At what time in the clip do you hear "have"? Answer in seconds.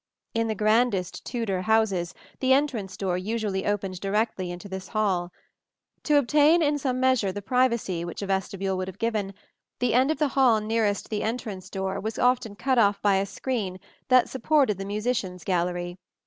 8.87-8.97